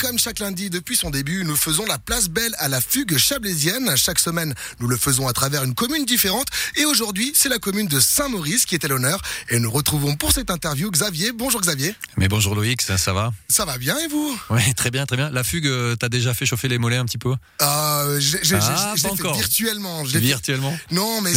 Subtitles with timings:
[0.00, 3.94] comme chaque lundi depuis son début, nous faisons la place belle à la fugue chablaisienne.
[3.96, 6.46] Chaque semaine, nous le faisons à travers une commune différente.
[6.76, 9.20] Et aujourd'hui, c'est la commune de Saint-Maurice qui est à l'honneur.
[9.50, 11.32] Et nous retrouvons pour cette interview Xavier.
[11.32, 11.94] Bonjour Xavier.
[12.16, 14.40] Mais bonjour Loïc, ça, ça va Ça va bien et vous?
[14.48, 15.28] Oui, très bien, très bien.
[15.30, 17.34] La fugue, euh, t'as déjà fait chauffer les mollets un petit peu?
[17.60, 19.36] Euh, j'ai- Ah, fait encore.
[19.36, 20.04] virtuellement.
[20.06, 20.76] fait- Virtuellement?
[20.92, 21.32] Non, mais,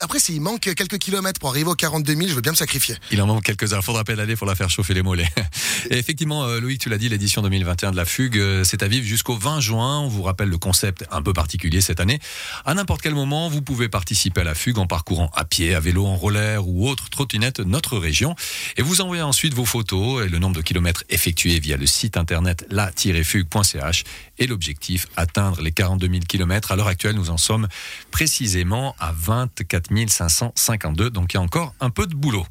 [0.00, 2.96] après, s'il manque quelques kilomètres pour arriver aux 42 000, je veux bien me sacrifier.
[3.10, 3.80] Il en manque quelques-uns.
[3.80, 5.30] Faudra pédaler pour la faire chauffer les mollets.
[5.90, 8.88] Et effectivement, euh, Loïc, tu l'as dit, l'édition 2021 de la fugue, euh, c'est à
[8.88, 10.00] vivre jusqu'au 20 juin.
[10.00, 12.18] On vous rappelle le concept un peu particulier cette année.
[12.66, 15.80] À n'importe quel moment, vous pouvez participer à la fugue en parcourant à pied, à
[15.80, 18.36] vélo, en roller ou autre trottinette notre région.
[18.76, 22.18] Et vous envoyez ensuite vos photos et le nombre de kilomètres effectués via le site
[22.18, 24.04] internet la-fugue.ch.
[24.42, 26.72] Et l'objectif, atteindre les 42 000 kilomètres.
[26.72, 27.68] À l'heure actuelle, nous en sommes
[28.10, 31.10] précisément à 24 552.
[31.10, 32.44] Donc il y a encore un peu de boulot.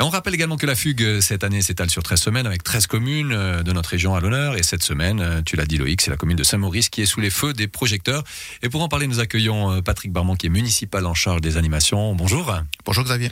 [0.00, 2.64] Et on rappelle également que la fugue euh, cette année s'étale sur 13 semaines avec
[2.64, 4.56] 13 communes euh, de notre région à l'honneur.
[4.56, 7.06] Et cette semaine, euh, tu l'as dit Loïc, c'est la commune de Saint-Maurice qui est
[7.06, 8.24] sous les feux des projecteurs.
[8.64, 12.16] Et pour en parler, nous accueillons Patrick Barmont qui est municipal en charge des animations.
[12.16, 12.52] Bonjour.
[12.88, 13.30] Bonjour Xavier.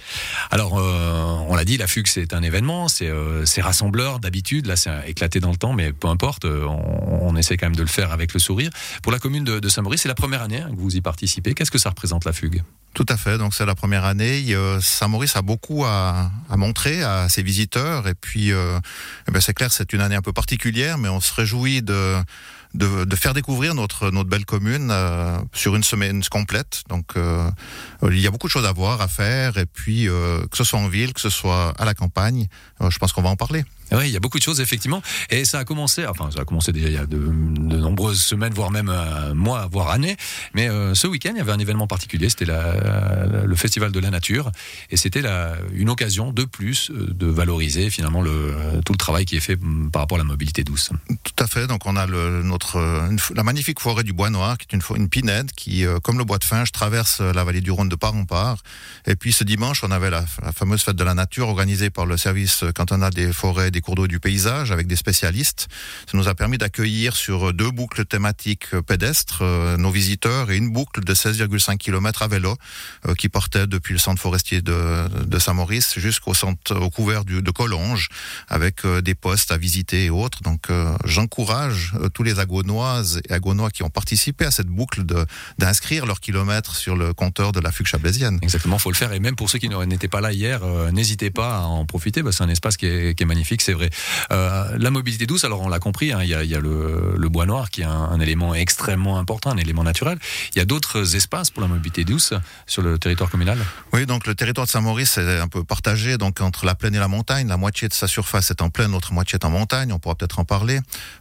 [0.50, 4.66] Alors, euh, on l'a dit, la fugue c'est un événement, c'est euh, rassembleur d'habitude.
[4.66, 7.80] Là, c'est éclaté dans le temps, mais peu importe, on, on essaie quand même de
[7.80, 8.70] le faire avec le sourire.
[9.02, 11.54] Pour la commune de, Saint-Maurice, c'est la première année hein, que vous y participez.
[11.54, 12.62] Qu'est-ce que ça représente la fugue?
[12.96, 14.56] Tout à fait, donc c'est la première année.
[14.80, 18.78] Saint-Maurice a beaucoup à, montrer à ses visiteurs et puis euh,
[19.28, 22.16] eh ben, c'est clair, c'est une année un peu particulière, mais on se réjouit de,
[23.14, 26.84] faire découvrir notre, belle commune euh, sur une semaine complète.
[26.88, 27.50] Donc euh,
[28.02, 30.78] il y a beaucoup de choses à voir, à faire et puis que ce soit
[30.78, 32.46] en ville, que ce soit à la campagne,
[32.80, 33.66] je pense qu'on va en parler.
[33.92, 36.06] Oui, il y a beaucoup de choses effectivement, et ça a commencé.
[36.06, 39.68] Enfin, ça a commencé déjà il y a de, nombreuses semaines, voire même euh, mois,
[39.70, 40.16] voire années.
[40.54, 42.28] Mais euh, ce week-end, il y avait un événement particulier.
[42.28, 44.50] C'était le festival de la nature,
[44.90, 45.22] et c'était
[45.72, 49.56] une occasion de plus euh, de valoriser finalement le, tout le travail qui est fait
[49.56, 50.90] mm, par rapport à la mobilité douce.
[51.22, 51.66] Tout à fait.
[51.66, 52.78] Donc on a notre
[53.34, 56.38] la magnifique forêt du Bois Noir, qui est une, une pinède qui, comme le bois
[56.38, 58.58] de Finge, traverse la vallée du Rhône de part en part.
[59.06, 62.06] Et puis ce dimanche, on avait la, la fameuse fête de la nature organisée par
[62.06, 65.68] le service cantonal des forêts des cours d'eau du paysage avec des spécialistes.
[66.10, 70.70] Ça nous a permis d'accueillir sur deux boucles thématiques pédestres euh, nos visiteurs et une
[70.70, 72.56] boucle de 16,5 km à vélo
[73.06, 77.50] euh, qui partait depuis le centre forestier de, de Saint-Maurice jusqu'au centre au couvert de
[77.50, 78.08] Collonges
[78.48, 80.42] avec euh, des postes à visiter et autres.
[80.42, 80.68] Donc
[81.04, 85.02] j'encourage tous les agonoises et agonois qui ont participé à cette boucle
[85.58, 88.38] d'inscrire leurs kilomètres sur le compteur de la fugue chablaisienne.
[88.42, 89.12] Exactement, faut le faire.
[89.12, 92.22] Et même pour ceux qui n'étaient pas là hier, n'hésitez pas à en profiter.
[92.30, 93.90] c'est un espace qui est, qui est magnifique, c'est vrai.
[94.30, 96.60] Euh, la mobilité douce, alors on l'a compris, hein, il y a, il y a
[96.60, 100.18] le, le bois noir qui est un, un élément extrêmement important, un élément naturel.
[100.54, 102.32] Il y a d'autres espaces pour la mobilité douce
[102.66, 103.58] sur le territoire communal?
[103.92, 107.00] Oui, donc le territoire de Saint-Maurice est un peu partagé donc entre la plaine et
[107.00, 107.48] la montagne.
[107.48, 109.92] La moitié de sa surface est en plaine, l'autre moitié est en montagne.
[109.92, 110.78] On pourra peut-être en parler.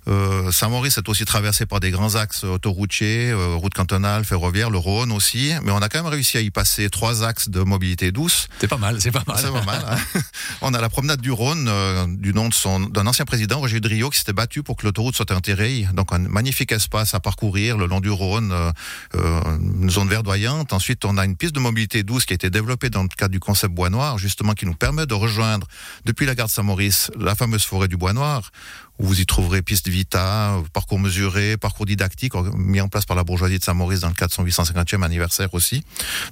[0.08, 4.78] Euh, Saint-Maurice est aussi traversé par des grands axes autoroutiers, euh, route cantonale, ferroviaire, le
[4.78, 5.54] Rhône aussi.
[5.64, 8.48] Mais on a quand même réussi à y passer trois axes de mobilité douce.
[8.60, 9.38] C'est pas mal, c'est pas mal.
[9.40, 9.84] C'est pas mal.
[9.90, 10.20] hein.
[10.62, 12.50] on a la promenade du Rhône, euh, du nom
[12.90, 15.88] d'un ancien président, Roger Driot, qui s'était battu pour que l'autoroute soit enterrée.
[15.94, 18.72] Donc un magnifique espace à parcourir le long du Rhône, euh,
[19.16, 20.74] euh, une zone verdoyante.
[20.74, 23.32] Ensuite, on a une piste de mobilité douce qui a été développée dans le cadre
[23.32, 25.68] du concept Bois Noir, justement, qui nous permet de rejoindre
[26.04, 28.52] depuis la gare de Saint-Maurice la fameuse forêt du Bois Noir
[28.98, 33.24] où vous y trouverez piste vita, parcours mesuré, parcours didactique mis en place par la
[33.24, 35.84] bourgeoisie de Saint-Maurice dans le cadre de son 850e anniversaire aussi.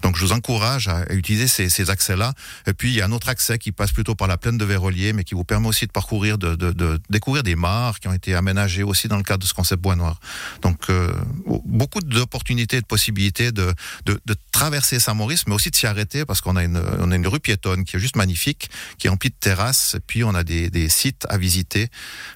[0.01, 2.33] Donc je vous encourage à, utiliser ces, ces accès-là.
[2.65, 4.65] Et puis il y a un autre accès qui passe plutôt par la plaine de
[4.65, 8.35] Vérolier, mais qui vous permet aussi de parcourir, de, découvrir des mares qui ont été
[8.35, 10.19] aménagées aussi dans le cadre de ce concept bois noir.
[10.61, 11.13] Donc euh,
[11.65, 13.73] beaucoup d'opportunités, de possibilités de,
[14.05, 14.19] de,
[14.51, 17.85] traverser Saint-Maurice, mais aussi de s'y arrêter parce qu'on a une, a une rue piétonne
[17.85, 20.89] qui est juste magnifique, qui est remplie de terrasses, et puis on a des, des
[20.89, 21.89] sites à visiter.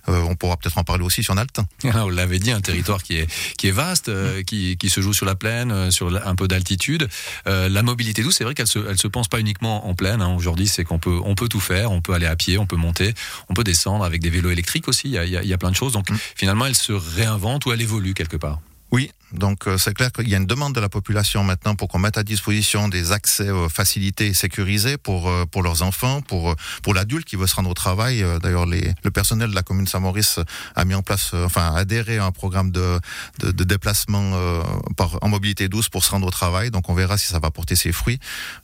[0.10, 1.68] Euh, on pourra peut-être en parler aussi si on a le temps.
[1.84, 5.14] On l'avait dit, un territoire qui est, qui est vaste, euh, qui, qui se joue
[5.14, 7.08] sur la plaine, sur un peu d'altitude.
[7.46, 10.22] La mobilité douce, c'est vrai qu'elle se, elle se pense pas uniquement en plaine.
[10.22, 10.34] hein.
[10.36, 11.92] Aujourd'hui, c'est qu'on peut, on peut tout faire.
[11.92, 13.14] On peut aller à pied, on peut monter,
[13.50, 15.08] on peut descendre avec des vélos électriques aussi.
[15.08, 15.94] Il y a, il y plein de choses.
[15.94, 18.60] Donc finalement, elle se réinvente ou elle évolue quelque part.
[18.92, 21.90] Oui, donc euh, c'est clair qu'il y a une demande de la population maintenant pour
[21.90, 26.22] qu'on mette à disposition des accès euh, facilités et sécurisés pour euh, pour leurs enfants,
[26.22, 28.24] pour pour l'adulte qui veut se rendre au travail.
[28.42, 30.40] D'ailleurs, le personnel de la commune Saint-Maurice
[30.76, 32.98] a mis en place, enfin adhéré à un programme de
[33.40, 34.64] de, de déplacement euh,
[34.96, 36.72] par en mobilité douce pour se rendre au travail.
[36.72, 38.20] Donc on verra si ça va porter ses fruits.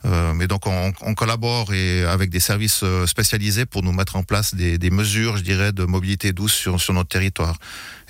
[0.06, 4.22] Euh, mais donc on, on collabore et avec des services spécialisés pour nous mettre en
[4.22, 7.58] place des, des mesures, je dirais, de mobilité douce sur sur notre territoire.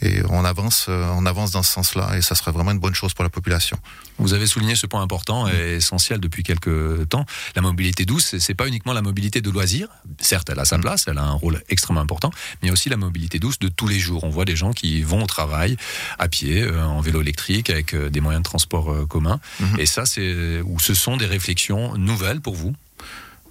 [0.03, 2.95] Et on avance, on avance dans ce sens-là, et ça sera serait vraiment une bonne
[2.95, 3.79] chose pour la population.
[4.19, 7.25] Vous avez souligné ce point important et essentiel depuis quelques temps.
[7.57, 9.89] La mobilité douce, c'est pas uniquement la mobilité de loisirs.
[10.21, 12.31] Certes, elle a sa place, elle a un rôle extrêmement important,
[12.63, 14.25] mais aussi la mobilité douce de tous les jours.
[14.25, 15.77] On voit des gens qui vont au travail
[16.19, 19.41] à pied, euh, en vélo électrique, avec euh, des moyens de transport euh, communs.
[19.61, 19.81] Mhm.
[19.81, 22.75] Et ça, c'est ce sont des réflexions nouvelles pour vous?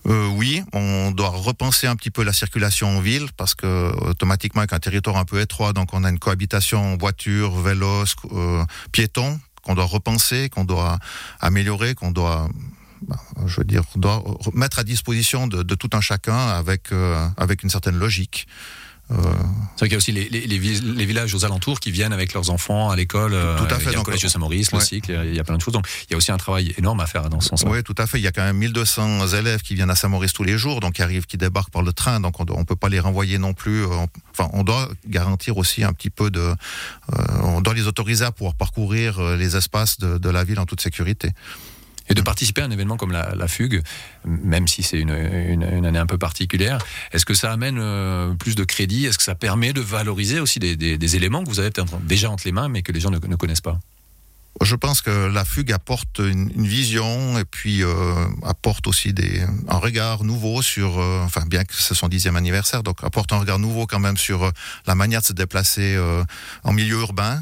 [0.06, 4.60] Euh, oui, on doit repenser un petit peu la circulation en ville parce que automatiquement
[4.62, 9.40] avec un territoire un peu étroit, donc on a une cohabitation voiture, vélo, euh, piéton
[9.64, 11.00] qu'on doit repenser, qu'on doit
[11.40, 12.50] améliorer, qu'on doit,
[13.08, 13.16] bah,
[13.46, 17.26] je veux dire, doit re- mettre à disposition de, de tout un chacun avec euh,
[17.38, 18.46] avec une certaine logique.
[19.12, 19.16] Euh,
[19.76, 21.92] C'est vrai qu'il y a aussi les, les- les vi- les villages aux alentours qui
[21.92, 23.34] viennent avec leurs enfants à l'école.
[23.34, 25.40] euh, Tout à fait, Il y a le collège de Saint-Maurice, le cycle, il y
[25.40, 25.74] a plein de choses.
[25.74, 27.70] Donc il y a aussi un travail énorme à faire dans ce sens-là.
[27.72, 28.18] Oui, tout à fait.
[28.18, 30.94] Il y a quand même 1200 élèves qui viennent à Saint-Maurice tous les jours, donc
[30.94, 33.54] qui arrivent, qui débarquent par le train, donc on ne peut pas les renvoyer non
[33.54, 33.84] plus.
[33.84, 33.90] euh,
[34.32, 36.40] Enfin, on doit garantir aussi un petit peu de...
[36.40, 36.56] euh,
[37.44, 40.82] on doit les autoriser à pouvoir parcourir les espaces de, de la ville en toute
[40.82, 41.30] sécurité.
[42.10, 43.82] Et de participer à un événement comme la, fugue,
[44.26, 46.80] même si c'est une, année un peu particulière,
[47.12, 49.06] est-ce que ça amène euh, plus de crédit?
[49.06, 52.44] Est-ce que ça permet de valoriser aussi des, éléments que vous avez peut-être déjà entre
[52.46, 53.80] les mains, mais que les gens ne connaissent pas?
[54.62, 58.14] Je pense que la fugue apporte une, une vision et puis euh,
[58.44, 62.84] apporte aussi des, un regard nouveau sur, euh, enfin bien que c'est son dixième anniversaire,
[62.84, 64.52] donc apporte un regard nouveau quand même sur euh,
[64.86, 66.24] la manière de se déplacer euh,
[66.64, 67.42] en milieu urbain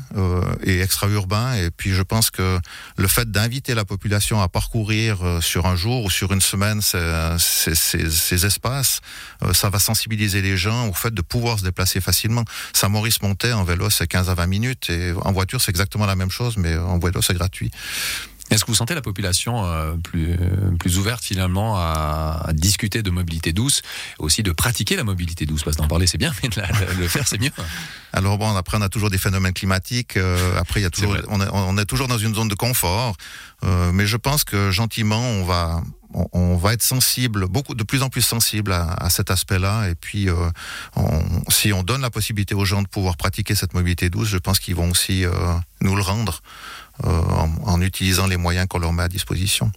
[0.63, 1.53] et extra-urbain.
[1.55, 2.59] Et puis je pense que
[2.97, 7.35] le fait d'inviter la population à parcourir sur un jour ou sur une semaine ces,
[7.39, 9.01] ces- ces- ces espaces,
[9.53, 12.45] ça va sensibiliser les gens au fait de pouvoir se déplacer facilement.
[12.73, 16.31] Saint-Maurice-Montais en vélo c'est 15 à 20 minutes et en voiture c'est exactement la même
[16.31, 17.71] chose, mais en vélo c'est gratuit.
[18.49, 23.01] Est-ce que vous sentez la population euh, plus, euh, plus ouverte finalement à, à discuter
[23.01, 23.81] de mobilité douce,
[24.19, 25.63] aussi de pratiquer la mobilité douce?
[25.63, 27.51] Parce que d'en parler c'est bien, mais de, la- de le faire c'est mieux.
[28.11, 30.17] Alors bon, après on a toujours des phénomènes climatiques.
[30.17, 32.55] euh, après il y a toujours, on est, on est toujours dans une zone de
[32.55, 33.15] confort.
[33.63, 35.81] mais je pense que gentiment on va,
[36.51, 39.89] on, va être sensible, beaucoup de plus en plus sensible à, cet aspect-là.
[39.89, 40.35] Et puis euh,
[41.49, 44.59] si on donne la possibilité aux gens de pouvoir pratiquer cette mobilité douce, je pense
[44.59, 45.31] qu'ils vont aussi euh,
[45.81, 46.41] nous le rendre
[47.05, 47.09] euh,
[47.65, 49.71] en utilisant les moyens qu'on leur met à disposition.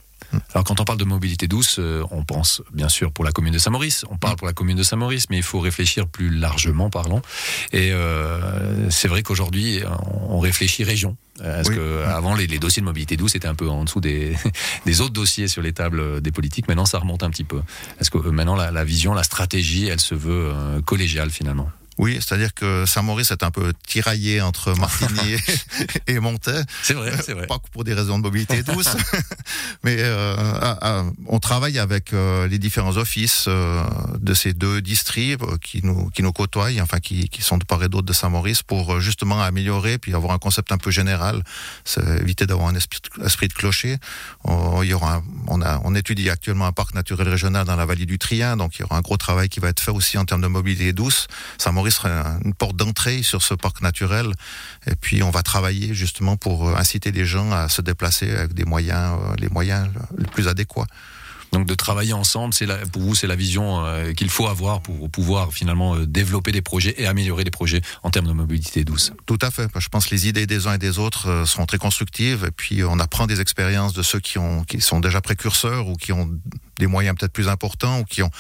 [0.52, 3.52] Alors quand on parle de mobilité douce, euh, on pense bien sûr pour la commune
[3.54, 6.90] de Saint-Maurice, on parle pour la commune de Saint-Maurice, mais il faut réfléchir plus largement,
[6.90, 7.22] parlons.
[7.72, 9.80] Et euh, c'est vrai qu'aujourd'hui,
[10.28, 11.16] on réfléchit région.
[11.42, 11.76] Est-ce Oui.
[11.76, 14.36] que avant les, les dossiers de mobilité douce étaient un peu en dessous des,
[14.86, 17.60] des autres dossiers sur les tables des politiques Maintenant, ça remonte un petit peu.
[18.00, 21.68] Est-ce que euh, maintenant la, la vision, la stratégie, elle se veut euh, collégiale finalement?
[21.98, 25.36] Oui, c'est-à-dire que Saint-Maurice est un peu tiraillé entre Martigny
[26.06, 26.62] et, Montais.
[26.82, 27.46] C'est vrai, c'est vrai.
[27.46, 28.88] Pas que pour des raisons de mobilité douce,
[29.84, 33.84] mais euh, on travaille avec euh, les différents offices euh,
[34.18, 37.82] de ces deux districts qui nous qui nous côtoient, enfin qui, qui sont de part
[37.84, 41.42] et d'autre de Saint-Maurice, pour justement améliorer puis avoir un concept un peu général,
[42.20, 43.98] éviter d'avoir un esprit, esprit de clocher.
[44.42, 47.76] On, il y aura, un- on a, on étudie actuellement un parc naturel régional dans
[47.76, 49.90] la vallée du Trien, donc il y aura un gros travail qui va être fait
[49.92, 51.26] aussi en termes de mobilité douce.
[51.58, 51.83] Saint-Maurice
[52.44, 54.32] une porte d'entrée sur ce parc naturel,
[54.86, 58.54] et puis on va travailler justement pour euh, inciter les gens à se déplacer avec
[58.54, 60.86] des moyens, euh, les moyens les plus adéquats.
[61.54, 65.08] Donc de travailler ensemble, c'est pour vous, c'est la vision euh, qu'il faut avoir pour
[65.08, 69.12] pouvoir finalement euh, développer des projets et améliorer des projets en termes de mobilité douce.
[69.24, 69.68] Tout à fait.
[69.78, 72.50] Je pense que les idées des uns et des autres euh, sont très constructives et
[72.50, 76.10] puis on apprend des expériences de ceux qui ont qui sont déjà précurseurs ou qui
[76.10, 76.28] ont
[76.80, 78.32] des moyens peut-être plus importants ou qui ont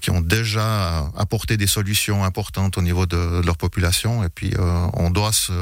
[0.00, 4.52] qui ont déjà apporté des solutions importantes au niveau de, de leur population et puis
[4.56, 5.52] euh, on doit se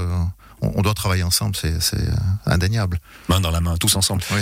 [0.63, 1.79] on, doit travailler ensemble, c'est
[2.45, 3.01] indéniable.
[3.31, 4.23] Main dans la main, tous ensemble.
[4.31, 4.41] Oui.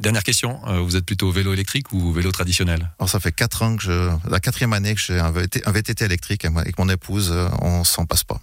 [0.00, 2.90] Dernière question, euh, vous êtes plutôt vélo électrique ou vélo traditionnel?
[2.98, 5.72] Alors ça fait quatre ans que je la quatrième année que j'ai un VTT, un
[5.72, 8.40] VTT électrique avec mon épouse, euh, on s'en passe pas.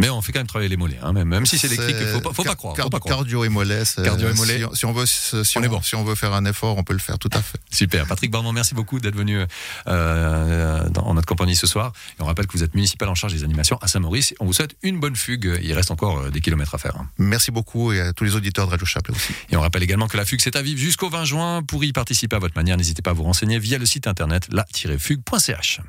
[0.00, 2.20] Mais on fait quand même travailler les mollets, hein, même, même si c'est électrique, faut
[2.20, 2.76] pas, faut pas croire.
[2.76, 3.16] Faut pas croire.
[3.18, 3.84] Cardio et mollet.
[3.84, 4.58] c'est- Cardio et mollet.
[4.58, 5.82] Si, on- si on veut, si, On bon.
[5.82, 7.58] si on veut faire un effort, on peut le faire tout à fait.
[7.70, 8.06] Super.
[8.06, 9.40] Patrick Barman, merci beaucoup d'être venu
[9.88, 11.92] euh, dans notre compagnie ce soir.
[12.18, 14.34] Et on rappelle que vous êtes municipal en charge des animations à Saint-Maurice.
[14.40, 15.58] On vous souhaite une bonne fugue.
[15.62, 16.96] Il reste encore euh, des kilomètres à faire.
[16.96, 17.08] hein.
[17.18, 19.32] Merci beaucoup et à tous les auditeurs de Radio Chapelet aussi.
[19.50, 21.62] Et on rappelle également que la fugue c'est à vivre jusqu'au 20 juin.
[21.62, 24.46] Pour y participer à votre manière, n'hésitez pas à vous renseigner via le site internet
[24.50, 25.80] la-fugue.ch.